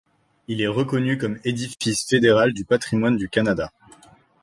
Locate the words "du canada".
3.17-3.71